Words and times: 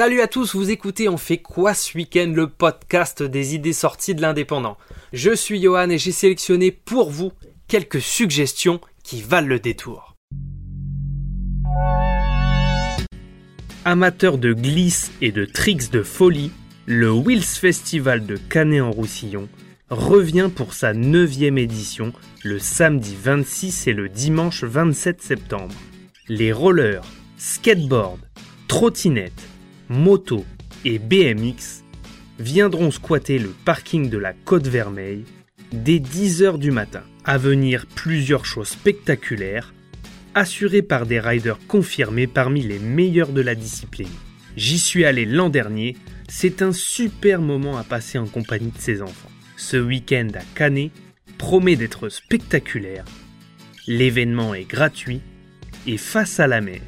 Salut 0.00 0.22
à 0.22 0.28
tous, 0.28 0.54
vous 0.54 0.70
écoutez 0.70 1.10
On 1.10 1.18
fait 1.18 1.36
quoi 1.36 1.74
ce 1.74 1.94
week-end, 1.94 2.32
le 2.34 2.46
podcast 2.46 3.22
des 3.22 3.54
idées 3.54 3.74
sorties 3.74 4.14
de 4.14 4.22
l'indépendant. 4.22 4.78
Je 5.12 5.34
suis 5.34 5.60
Johan 5.60 5.90
et 5.90 5.98
j'ai 5.98 6.10
sélectionné 6.10 6.70
pour 6.70 7.10
vous 7.10 7.32
quelques 7.68 8.00
suggestions 8.00 8.80
qui 9.04 9.20
valent 9.20 9.46
le 9.48 9.58
détour. 9.60 10.16
Amateurs 13.84 14.38
de 14.38 14.54
glisse 14.54 15.12
et 15.20 15.32
de 15.32 15.44
tricks 15.44 15.90
de 15.90 16.02
folie, 16.02 16.50
le 16.86 17.10
Wills 17.10 17.42
Festival 17.42 18.24
de 18.24 18.38
Canet-en-Roussillon 18.38 19.50
revient 19.90 20.48
pour 20.56 20.72
sa 20.72 20.94
9 20.94 21.42
édition 21.58 22.14
le 22.42 22.58
samedi 22.58 23.14
26 23.22 23.88
et 23.88 23.92
le 23.92 24.08
dimanche 24.08 24.64
27 24.64 25.20
septembre. 25.20 25.74
Les 26.26 26.54
rollers, 26.54 27.04
skateboard, 27.36 28.20
trottinettes, 28.66 29.49
motos 29.90 30.46
et 30.84 31.00
BMX 31.00 31.82
viendront 32.38 32.92
squatter 32.92 33.38
le 33.38 33.52
parking 33.64 34.08
de 34.08 34.18
la 34.18 34.32
Côte 34.32 34.68
Vermeille 34.68 35.24
dès 35.72 35.98
10h 35.98 36.58
du 36.58 36.70
matin. 36.70 37.02
À 37.24 37.36
venir 37.36 37.86
plusieurs 37.86 38.46
choses 38.46 38.68
spectaculaires, 38.68 39.74
assurées 40.34 40.82
par 40.82 41.06
des 41.06 41.20
riders 41.20 41.58
confirmés 41.66 42.28
parmi 42.28 42.62
les 42.62 42.78
meilleurs 42.78 43.32
de 43.32 43.42
la 43.42 43.54
discipline. 43.54 44.08
J'y 44.56 44.78
suis 44.78 45.04
allé 45.04 45.26
l'an 45.26 45.48
dernier, 45.48 45.96
c'est 46.28 46.62
un 46.62 46.72
super 46.72 47.42
moment 47.42 47.76
à 47.76 47.84
passer 47.84 48.16
en 48.16 48.26
compagnie 48.26 48.70
de 48.70 48.80
ses 48.80 49.02
enfants. 49.02 49.30
Ce 49.56 49.76
week-end 49.76 50.28
à 50.34 50.42
Canet 50.54 50.92
promet 51.36 51.76
d'être 51.76 52.08
spectaculaire. 52.08 53.04
L'événement 53.86 54.54
est 54.54 54.64
gratuit 54.64 55.20
et 55.86 55.96
face 55.96 56.38
à 56.38 56.46
la 56.46 56.60
mer. 56.60 56.80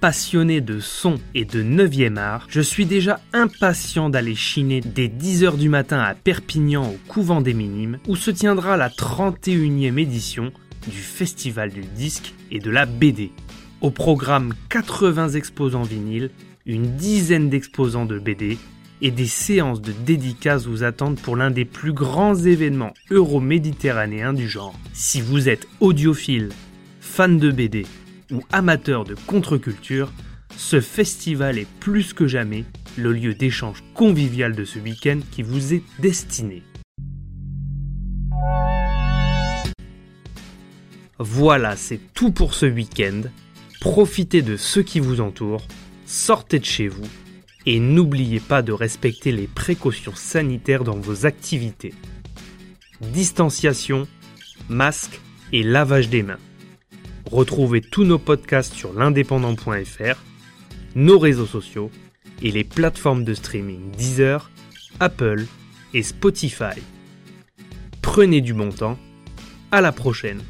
Passionné 0.00 0.60
de 0.60 0.78
son 0.78 1.16
et 1.34 1.44
de 1.44 1.60
9e 1.60 2.18
art, 2.18 2.46
je 2.48 2.60
suis 2.60 2.86
déjà 2.86 3.18
impatient 3.32 4.10
d'aller 4.10 4.36
chiner 4.36 4.80
dès 4.80 5.08
10h 5.08 5.56
du 5.56 5.68
matin 5.68 5.98
à 5.98 6.14
Perpignan 6.14 6.88
au 6.88 6.98
couvent 7.08 7.40
des 7.40 7.52
Minimes 7.52 7.98
où 8.06 8.14
se 8.14 8.30
tiendra 8.30 8.76
la 8.76 8.90
31e 8.90 9.98
édition 9.98 10.52
du 10.86 10.98
Festival 10.98 11.70
du 11.70 11.80
disque 11.80 12.32
et 12.52 12.60
de 12.60 12.70
la 12.70 12.86
BD. 12.86 13.32
Au 13.80 13.90
programme 13.90 14.54
80 14.68 15.30
exposants 15.30 15.82
vinyles, 15.82 16.30
une 16.64 16.94
dizaine 16.94 17.50
d'exposants 17.50 18.06
de 18.06 18.20
BD 18.20 18.56
et 19.02 19.10
des 19.10 19.26
séances 19.26 19.82
de 19.82 19.90
dédicaces 19.90 20.66
vous 20.66 20.84
attendent 20.84 21.18
pour 21.18 21.34
l'un 21.34 21.50
des 21.50 21.64
plus 21.64 21.92
grands 21.92 22.36
événements 22.36 22.94
euro-méditerranéens 23.10 24.32
du 24.32 24.48
genre. 24.48 24.78
Si 24.92 25.20
vous 25.20 25.48
êtes 25.48 25.66
audiophile, 25.80 26.50
fan 27.00 27.38
de 27.38 27.50
BD 27.50 27.84
ou 28.32 28.42
amateur 28.52 29.04
de 29.04 29.14
contre-culture, 29.14 30.12
ce 30.56 30.80
festival 30.80 31.58
est 31.58 31.68
plus 31.80 32.12
que 32.12 32.26
jamais 32.26 32.64
le 32.96 33.12
lieu 33.12 33.34
d'échange 33.34 33.82
convivial 33.94 34.54
de 34.54 34.64
ce 34.64 34.78
week-end 34.78 35.20
qui 35.30 35.42
vous 35.42 35.74
est 35.74 35.82
destiné. 35.98 36.62
Voilà, 41.18 41.76
c'est 41.76 42.00
tout 42.14 42.30
pour 42.30 42.54
ce 42.54 42.66
week-end. 42.66 43.22
Profitez 43.80 44.42
de 44.42 44.56
ce 44.56 44.80
qui 44.80 45.00
vous 45.00 45.20
entoure, 45.20 45.62
sortez 46.06 46.58
de 46.58 46.64
chez 46.64 46.88
vous 46.88 47.06
et 47.66 47.80
n'oubliez 47.80 48.40
pas 48.40 48.62
de 48.62 48.72
respecter 48.72 49.32
les 49.32 49.46
précautions 49.46 50.14
sanitaires 50.14 50.84
dans 50.84 50.96
vos 50.96 51.26
activités. 51.26 51.94
Distanciation, 53.00 54.08
masque 54.68 55.20
et 55.52 55.62
lavage 55.62 56.08
des 56.08 56.22
mains. 56.22 56.38
Retrouvez 57.30 57.82
tous 57.82 58.04
nos 58.04 58.18
podcasts 58.18 58.72
sur 58.72 58.94
l'indépendant.fr, 58.94 60.16
nos 60.94 61.18
réseaux 61.18 61.46
sociaux 61.46 61.90
et 62.42 62.50
les 62.50 62.64
plateformes 62.64 63.22
de 63.22 63.34
streaming 63.34 63.90
Deezer, 63.90 64.50
Apple 64.98 65.44
et 65.92 66.02
Spotify. 66.02 66.80
Prenez 68.00 68.40
du 68.40 68.54
bon 68.54 68.70
temps. 68.70 68.98
À 69.70 69.82
la 69.82 69.92
prochaine. 69.92 70.40